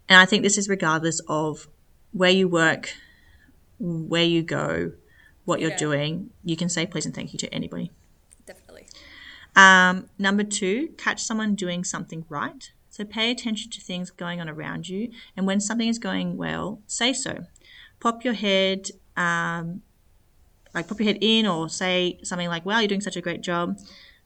[0.08, 1.68] And I think this is regardless of
[2.12, 2.94] where you work,
[3.79, 4.92] where you go,
[5.44, 5.77] what you're Yeah.
[5.77, 6.31] doing.
[6.44, 7.90] You can say please and thank you to anybody.
[8.46, 8.87] Definitely.
[9.57, 12.70] Um, number two, catch someone doing something right.
[12.88, 16.81] So pay attention to things going on around you, and when something is going well,
[16.87, 17.44] say so.
[18.01, 19.83] Pop your head, um,
[20.75, 23.42] like pop your head in, or say something like, "Wow, you're doing such a great
[23.42, 23.79] job."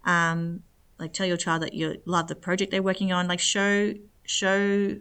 [0.04, 0.62] Um,
[0.98, 3.28] like tell your child that you love the project they're working on.
[3.28, 3.94] Like show
[4.24, 4.96] show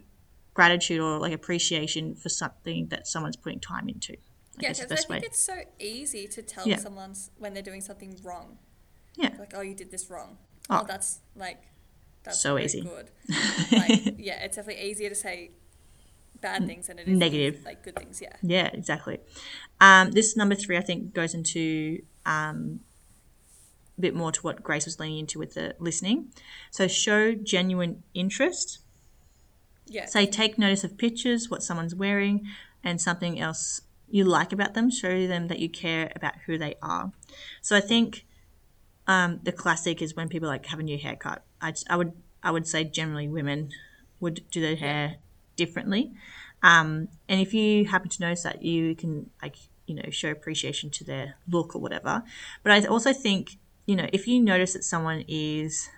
[0.54, 4.12] gratitude or like appreciation for something that someone's putting time into.
[4.14, 4.16] I
[4.60, 5.20] Yeah, because I think way.
[5.24, 6.76] it's so easy to tell Yeah.
[6.78, 8.58] someone when they're doing something wrong.
[9.16, 9.34] Yeah.
[9.38, 10.38] Like, oh, you did this wrong.
[10.70, 10.80] Oh.
[10.82, 11.62] Oh, that's like,
[12.22, 12.82] that's So easy.
[12.82, 13.10] good.
[13.72, 15.50] like, yeah, it's definitely easier to say
[16.40, 17.62] bad things than it is Negative.
[17.64, 18.20] like good things.
[18.22, 18.36] Yeah.
[18.42, 19.18] Yeah, exactly.
[19.80, 22.80] Um, this number three, I think, goes into um,
[23.98, 26.32] a bit more to what Grace was leaning into with the listening.
[26.70, 28.78] So, show genuine interest.
[29.86, 30.06] Yeah.
[30.06, 32.46] Say, take notice of pictures, what someone's wearing,
[32.82, 34.90] and something else you like about them.
[34.90, 37.12] Show them that you care about who they are.
[37.60, 38.24] So, I think
[39.06, 41.44] um, the classic is when people like have a new haircut.
[41.60, 43.70] I, I would I would say generally women
[44.20, 45.16] would do their hair
[45.56, 46.12] differently.
[46.62, 50.90] Um, and if you happen to notice that, you can like you know show appreciation
[50.90, 52.22] to their look or whatever.
[52.62, 55.88] But I also think you know if you notice that someone is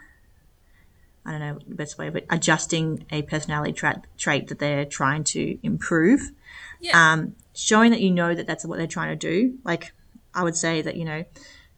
[1.27, 5.25] I don't know the best way, but adjusting a personality trait trait that they're trying
[5.25, 6.21] to improve,
[6.81, 7.13] yeah.
[7.13, 9.59] um, showing that you know that that's what they're trying to do.
[9.65, 9.93] Like
[10.35, 11.25] I would say that you know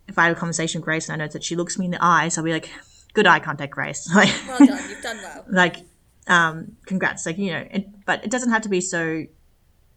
[0.06, 1.90] if I have a conversation with Grace and I know that she looks me in
[1.90, 2.70] the eyes, I'll be like,
[3.14, 4.90] "Good eye contact, Grace." Like, well done.
[4.90, 5.44] You've done well.
[5.50, 5.76] like
[6.28, 9.24] um, congrats like you know it, but it doesn't have to be so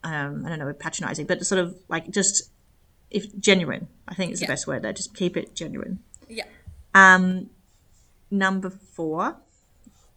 [0.04, 2.50] um, i don't know patronizing but sort of like just
[3.10, 6.46] if genuine i think is the best word there just keep it genuine Yeah.
[6.96, 7.50] um,
[8.32, 9.38] number four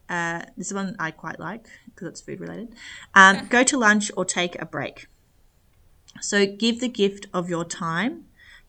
[0.09, 2.75] uh, this one i quite like because it's food related.
[3.15, 5.07] Um, go to lunch or take a break.
[6.21, 8.25] So give the gift of your time.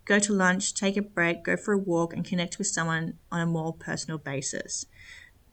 [0.06, 3.42] Go to lunch take a break go for a walk and connect with someone on
[3.42, 4.86] a more personal basis.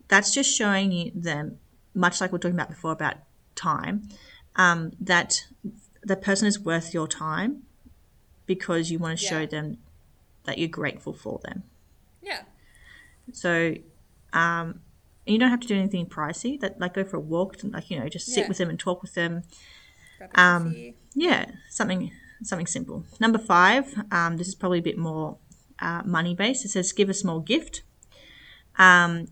[0.09, 1.59] That's just showing you them
[1.95, 3.17] much like we are talking about before about
[3.55, 4.09] time
[4.57, 5.47] um, that
[6.03, 7.63] the person is worth your time
[8.47, 9.79] because you want to show them
[10.45, 11.63] that you're grateful for them.
[11.65, 11.72] Yeah.
[13.33, 13.75] So
[14.33, 14.81] um,
[15.27, 17.91] you don't have to do anything pricey that like go for a walk and like
[17.91, 18.49] you know just sit Yeah.
[18.49, 19.43] with them and talk with them
[20.35, 22.11] Um, yeah, something
[22.43, 23.05] something simple.
[23.21, 25.37] Number five, um, this is probably a bit more
[25.79, 26.65] uh, money based.
[26.65, 27.83] It says give a small gift.
[28.79, 29.29] Um,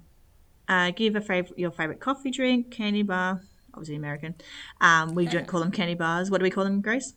[0.69, 3.41] uh, give a fav- your favorite coffee drink, candy bar.
[3.73, 4.35] Obviously American.
[4.81, 6.31] Um, we don't call them candy bars.
[6.31, 7.15] What do we call them, Grace?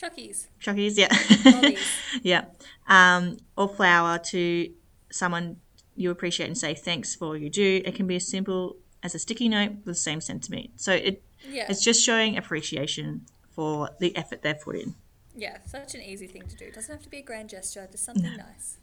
[0.00, 0.46] Chuckies.
[0.62, 1.76] Chuckies, yeah.
[2.22, 2.44] Yeah.
[2.88, 4.70] Um, or flower to
[5.10, 5.56] someone
[6.00, 7.82] you appreciate and say thanks for all you do.
[7.84, 10.70] It can be as simple as a sticky note with the same sentiment.
[10.76, 11.66] So it Yeah.
[11.68, 14.94] it's just showing appreciation for the effort they've put in.
[15.36, 15.58] yeah.
[15.66, 16.64] Such an easy thing to do.
[16.66, 17.88] It doesn't have to be a grand gesture.
[17.90, 18.78] Just something nice.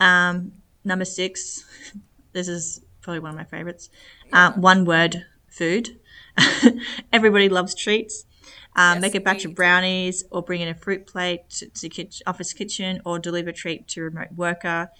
[0.00, 0.52] Um,
[0.84, 1.64] number six,
[2.32, 3.90] this is probably one of my favorites.
[4.32, 5.98] Uh, one word food.
[7.12, 8.24] Everybody loves treats.
[8.76, 11.88] Um, Yes, make a batch of brownies or bring in a fruit plate to, to
[11.88, 14.90] kitch, office kitchen or deliver a treat to a remote worker.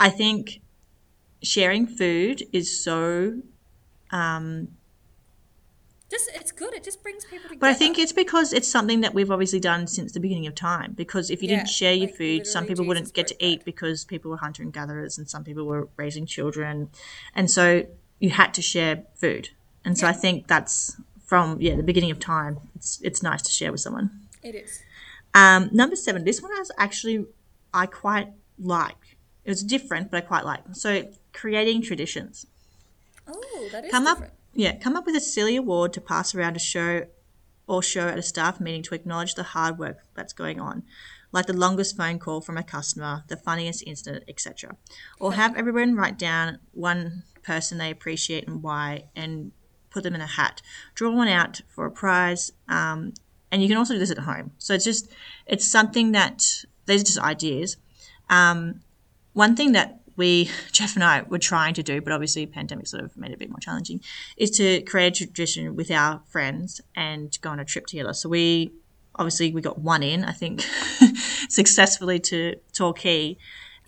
[0.00, 0.60] I think
[1.42, 3.42] sharing food is so
[6.10, 6.74] Just it's good.
[6.74, 7.58] It just brings people together.
[7.58, 10.54] But I think it's because it's something that we've obviously done since the beginning of
[10.54, 10.92] time.
[10.92, 13.64] Because if you Yeah, didn't share your like food, some people wouldn't get to eat
[13.64, 16.90] because people were hunter and gatherers and some people were raising children.
[17.34, 17.86] And so
[18.20, 19.48] you had to share food.
[19.84, 22.60] And so I think that's from yeah, the beginning of time.
[22.76, 24.10] It's it's nice to share with someone.
[24.42, 24.82] it is.
[25.34, 27.24] Um, number seven, this one is actually
[27.72, 28.28] I quite
[28.58, 29.01] like.
[29.44, 30.62] It was different, but I quite like.
[30.72, 32.46] So creating traditions.
[33.26, 34.32] Oh, that is come different.
[34.32, 37.06] up yeah come up with a silly award to pass around a show
[37.66, 40.82] or show at a staff meeting to acknowledge the hard work that's going on
[41.30, 44.76] like the longest phone call from a customer the funniest incident etc
[45.20, 49.52] or have everyone write down one person they appreciate and why and
[49.92, 50.62] put them in a hat.
[50.94, 53.12] Draw one out for a prize um,
[53.50, 54.52] and you can also do this at home.
[54.58, 55.10] So it's just
[55.46, 56.42] it's something that
[56.86, 57.76] these are just ideas.
[58.30, 58.80] Um,
[59.32, 63.02] one thing that we Jeff and I were trying to do, but obviously pandemic sort
[63.02, 64.00] of made it a bit more challenging,
[64.36, 68.12] is to create a tradition with our friends and go on a trip together.
[68.12, 68.72] So we
[69.14, 70.62] obviously we got one in, I think,
[71.48, 73.36] successfully to Torquay.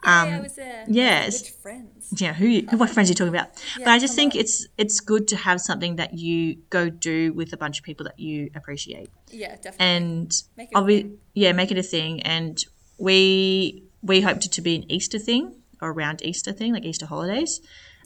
[0.07, 0.39] Um, there.
[0.39, 1.43] I was yes.
[1.43, 2.21] Which friends?
[2.21, 3.49] yeah, who, you, what friends are you talking about?
[3.79, 4.41] but I just think on.
[4.41, 8.05] it's it's good to have something that you go do with a bunch of people
[8.05, 9.87] that you appreciate, Yeah, definitely.
[9.87, 12.21] and Make it a obvi- yeah, make it a thing.
[12.23, 12.63] And
[12.99, 17.07] we we hoped it to be an Easter thing or around Easter thing, like Easter
[17.07, 17.61] holidays,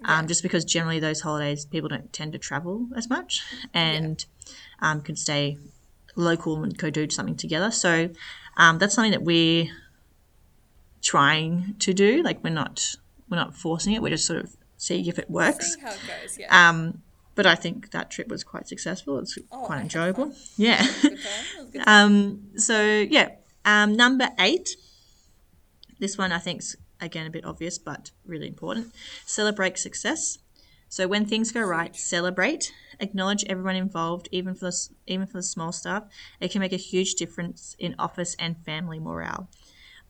[0.04, 3.42] um, just because generally those holidays people don't tend to travel as much
[3.74, 4.24] and
[4.80, 5.58] um, can stay
[6.16, 7.70] local and go do something together.
[7.70, 8.11] So
[8.56, 9.66] um, that's something that we're
[11.02, 12.22] trying to do.
[12.22, 12.94] Like we're not
[13.28, 14.02] we're not forcing it.
[14.02, 15.74] We're just sort of seeing if it works.
[15.74, 16.38] Seeing how it goes.
[16.38, 16.68] Yeah.
[16.68, 17.02] Um,
[17.34, 19.18] but I think that trip was quite successful.
[19.20, 20.32] It's Oh, quite enjoyable.
[20.56, 20.84] Yeah.
[21.02, 21.20] Good time.
[21.72, 23.30] It was um, so yeah.
[23.64, 24.70] Um, number eight.
[25.98, 28.94] This one I think is again a bit obvious, but really important.
[29.24, 30.38] Celebrate success.
[30.88, 32.72] So when things go right, celebrate.
[33.00, 36.04] Acknowledge everyone involved, even for the even for the small stuff.
[36.40, 39.48] It can make a huge difference in office and family morale.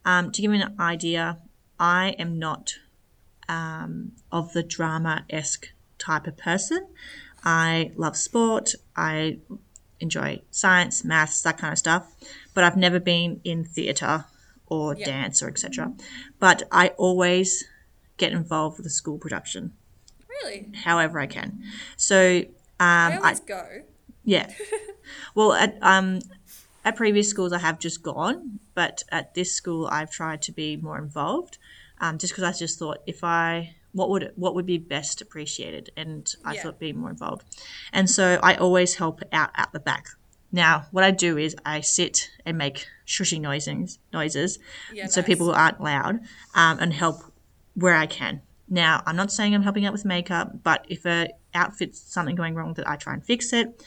[0.04, 1.38] Um, to give you an idea,
[1.78, 2.74] I am not
[3.48, 6.86] um, of the drama esque type of person.
[7.44, 8.74] I love sport.
[8.96, 9.38] I
[10.00, 12.14] enjoy science, maths, that kind of stuff.
[12.54, 14.24] But I've never been in theatre
[14.70, 15.04] or Yeah.
[15.06, 15.94] dance or etc.
[16.38, 17.64] But I always
[18.16, 19.72] get involved with the school production,
[20.28, 20.72] really.
[20.84, 21.62] however I can.
[21.96, 22.42] So
[22.80, 23.82] I um, I, always go.
[24.24, 24.52] yeah.
[25.34, 26.20] Well, at um,
[26.84, 30.76] at previous schools I have just gone, but at this school I've tried to be
[30.76, 31.56] more involved,
[32.00, 35.90] um, just because I just thought if I what would what would be best appreciated,
[35.96, 36.62] and I Yeah.
[36.62, 37.44] thought being more involved,
[37.92, 40.06] and so I always help out at the back.
[40.50, 44.58] Now, what I do is I sit and make shushing noises, noises,
[44.92, 45.26] Yeah, so nice.
[45.26, 46.20] people aren't loud,
[46.54, 47.22] um, and help
[47.74, 48.40] where I can.
[48.68, 52.54] Now, I'm not saying I'm helping out with makeup, but if a outfit's something going
[52.54, 53.82] wrong, that I try and fix it.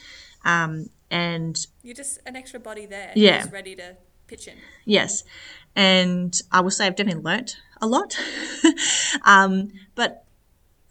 [0.45, 3.11] Um, and You're just an extra body there.
[3.15, 3.45] Yeah.
[3.51, 3.97] Ready to
[4.27, 4.55] pitch in.
[4.85, 5.23] yes,
[5.75, 8.17] and I will say I've definitely learnt a lot.
[9.23, 10.25] um, but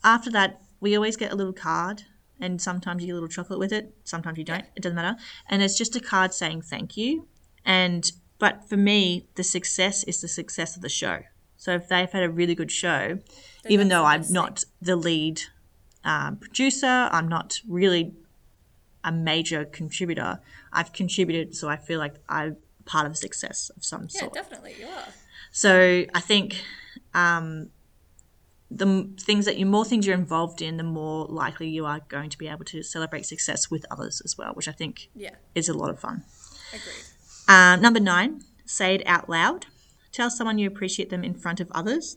[0.04, 2.02] after that, we always get a little card,
[2.40, 3.94] and sometimes you get a little chocolate with it.
[4.04, 4.64] Sometimes you don't.
[4.76, 5.16] It doesn't matter.
[5.48, 7.26] And it's just a card saying thank you.
[7.64, 11.20] And but for me, the success is the success of the show.
[11.56, 13.18] So if they've had a really good show,
[13.68, 15.42] even though I'm not the lead
[16.04, 18.14] um, producer, I'm not really
[19.04, 20.40] a major contributor.
[20.72, 24.32] I've contributed, so I feel like I'm part of a success of some Yeah, sort.
[24.34, 24.76] Yeah, definitely.
[24.80, 25.08] You are.
[25.52, 26.62] So I think
[27.12, 27.68] um,
[28.70, 32.30] the things that you more things you're involved in, the more likely you are going
[32.30, 35.34] to be able to celebrate success with others as well, which I think Yeah.
[35.54, 36.22] is a lot of fun.
[36.72, 37.04] Agreed.
[37.48, 39.66] Um, number nine, say it out loud.
[40.12, 42.16] Tell someone you appreciate them in front of others.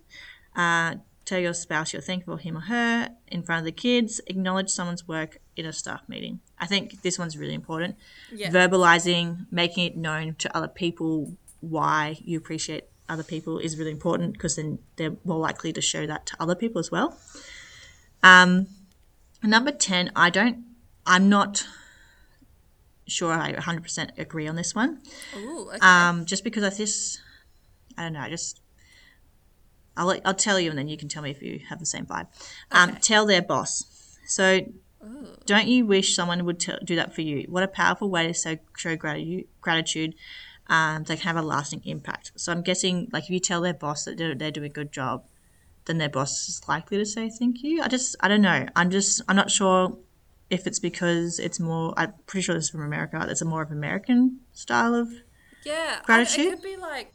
[0.55, 4.21] Uh, tell your spouse you're thankful for him or her in front of the kids.
[4.27, 6.39] Acknowledge someone's work in a staff meeting.
[6.59, 7.95] I think this one's really important.
[8.31, 8.51] Yeah.
[8.51, 14.33] Verbalizing, making it known to other people why you appreciate other people is really important
[14.33, 17.17] because then they're more likely to show that to other people as well.
[18.21, 18.67] Um,
[19.43, 20.63] number 10, I don't,
[21.05, 21.65] I'm not
[23.07, 25.01] sure I 100% agree on this one.
[25.35, 25.79] Ooh, okay.
[25.81, 27.19] Um, just because I just,
[27.97, 28.61] I don't know, I just,
[29.97, 31.85] I'll, let- I'll tell you and then you can tell me if you have the
[31.85, 32.27] same vibe.
[32.71, 32.99] Um, Okay.
[33.01, 34.17] Tell their boss.
[34.25, 34.61] So,
[35.45, 37.45] don't you wish someone would tell do that for you?
[37.49, 40.15] What a powerful way to show, show gratitude, gratitude
[40.67, 42.31] um, that can have a lasting impact.
[42.35, 44.91] So, I'm guessing, like, if you tell their boss that they're, they're doing a good
[44.91, 45.25] job,
[45.85, 47.81] then their boss is likely to say thank you.
[47.81, 48.65] I just, I don't know.
[48.75, 49.97] I'm just, I'm not sure
[50.49, 53.25] if it's because it's more, I'm pretty sure this is from America.
[53.29, 55.09] It's a more of American style of
[55.65, 55.99] yeah.
[56.01, 56.45] I- gratitude?
[56.45, 57.11] it could be like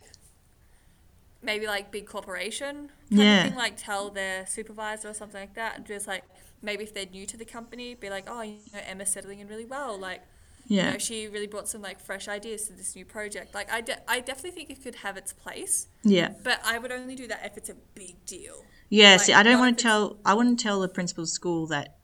[1.43, 3.45] maybe like big corporation Yeah.
[3.45, 5.77] thing, like tell their supervisor or something like that.
[5.77, 6.25] And just like
[6.63, 9.49] maybe if they're new to the company, be like, oh, you know, Emma's settling in
[9.49, 9.97] really well.
[9.99, 10.23] Like,
[10.69, 10.87] Yeah.
[10.87, 13.55] you know, she really brought some like fresh ideas to this new project.
[13.55, 16.35] Like, I, de- I definitely think it could have its place, Yeah.
[16.45, 18.65] but I would only do that if it's a big deal.
[18.91, 19.13] Yeah.
[19.13, 20.19] Like, see, I don't want to tell.
[20.25, 21.97] I wouldn't tell the principal of school that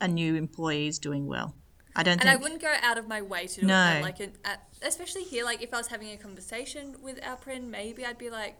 [0.00, 1.54] a new employee is doing well.
[1.96, 3.90] I don't And I wouldn't go out of my way to do No.
[3.98, 4.02] it.
[4.02, 7.70] Like, an, at, especially here, like if I was having a conversation with our prin,
[7.70, 8.56] maybe I'd be like,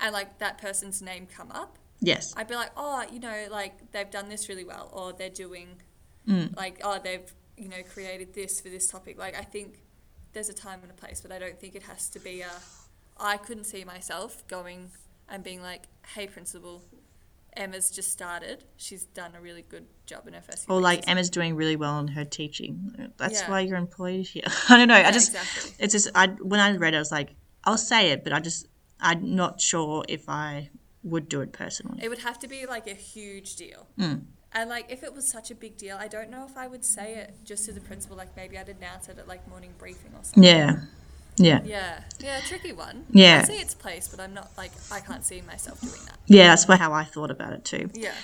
[0.00, 2.32] and like that person's name come up, yes.
[2.38, 5.82] I'd be like, oh, you know, like they've done this really well, or they're doing,
[6.26, 6.56] Mm.
[6.56, 9.18] like, oh, they've, you know, created this for this topic.
[9.18, 9.80] Like, I think
[10.32, 12.50] there's a time and a place, but I don't think it has to be a.
[13.20, 14.90] I couldn't see myself going
[15.28, 15.82] and being like,
[16.14, 16.82] hey, principal,
[17.56, 18.64] Emma's just started.
[18.76, 20.66] She's done a really good job in her first.
[20.70, 21.08] Or like.
[21.08, 23.10] Emma's doing really well in her teaching.
[23.16, 23.50] That's Yeah.
[23.50, 24.44] why you're employed here.
[24.68, 24.94] I don't know.
[24.94, 25.30] I just.
[25.34, 25.72] exactly.
[25.80, 26.08] It's just.
[26.14, 27.30] I when I read, it, I was like,
[27.64, 28.66] I'll say it, but I just.
[29.00, 30.70] I'm not sure if I
[31.04, 32.00] would do it personally.
[32.02, 33.86] It would have to be like a huge deal.
[33.98, 34.22] Mm.
[34.52, 36.84] And like if it was such a big deal, I don't know if I would
[36.84, 38.16] say it just to the principal.
[38.16, 40.42] Like maybe I'd announce it at like morning briefing or something.
[40.42, 40.80] Yeah.
[41.36, 41.60] Yeah.
[41.64, 43.04] Yeah, yeah, tricky one.
[43.10, 43.42] Yeah.
[43.44, 46.18] I see its place, but I'm not like I can't see myself doing that.
[46.26, 47.90] Yeah, that's how I thought about it too.
[47.94, 48.14] Yeah.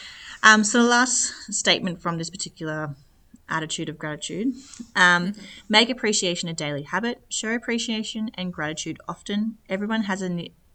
[0.42, 2.96] Um, so the last statement from this particular
[3.48, 4.54] attitude of gratitude
[4.96, 5.34] um,
[5.68, 10.28] make appreciation a daily habit show appreciation and gratitude often everyone has a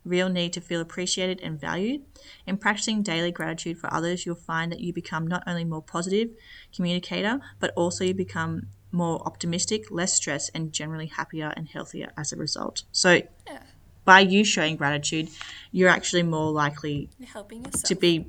[0.06, 2.02] real need to feel appreciated and valued
[2.48, 6.30] in practicing daily gratitude for others you'll find that you become not only more positive
[6.76, 12.32] communicator but also you become more optimistic less stressed and generally happier and healthier as
[12.32, 13.62] a result so Yeah.
[14.06, 15.30] by you showing gratitude
[15.72, 17.84] you're actually more likely You're helping yourself.
[17.84, 18.28] to be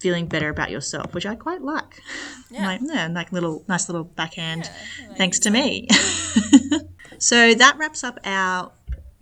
[0.00, 2.02] feeling better about yourself, which I quite like.
[2.50, 2.66] Yeah.
[2.66, 4.68] Like, yeah, like little nice little backhand
[5.00, 5.88] Yeah, thanks to me.
[7.18, 8.70] so that wraps up our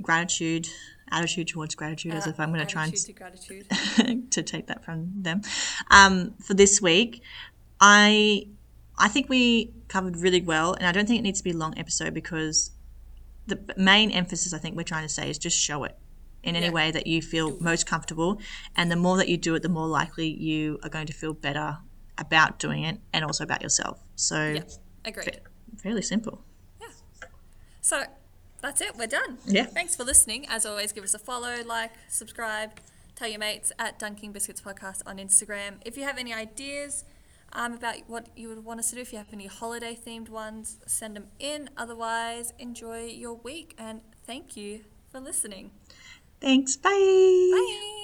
[0.00, 0.66] gratitude
[1.12, 3.66] attitude towards gratitude as Uh, if I'm going to try and to gratitude.
[4.30, 5.42] to take that from them.
[5.90, 7.22] Um, for this week,
[7.80, 8.46] I
[8.98, 11.56] I think we covered really well, and I don't think it needs to be a
[11.56, 12.70] long episode because
[13.46, 15.96] the main emphasis I think we're trying to say is just show it
[16.42, 16.72] in any Yeah.
[16.72, 18.40] way that you feel most comfortable,
[18.76, 21.32] and the more that you do it, the more likely you are going to feel
[21.34, 21.78] better
[22.18, 23.98] about doing it, and also about yourself.
[24.14, 24.62] So yeah,
[25.04, 25.40] agreed.
[25.78, 26.44] fairly simple.
[26.80, 26.88] Yeah.
[27.80, 28.04] So
[28.62, 28.96] that's it.
[28.96, 29.38] We're done.
[29.44, 29.66] Yeah.
[29.66, 30.46] Thanks for listening.
[30.48, 32.70] As always, give us a follow, like, subscribe,
[33.16, 35.74] tell your mates at Dunking Biscuits Podcast on Instagram.
[35.84, 37.04] If you have any ideas
[37.52, 40.28] um, about what you would want us to do, if you have any holiday themed
[40.28, 41.68] ones, send them in.
[41.76, 45.72] Otherwise, enjoy your week and thank you for listening.
[46.40, 46.76] Thanks.
[46.76, 46.90] Bye.
[46.90, 48.01] Bye.